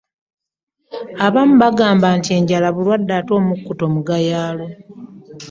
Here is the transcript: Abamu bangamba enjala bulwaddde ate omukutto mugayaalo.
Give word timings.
Abamu 1.25 1.53
bangamba 1.61 2.07
enjala 2.37 2.67
bulwaddde 2.75 3.13
ate 3.19 3.31
omukutto 3.39 3.85
mugayaalo. 3.93 4.67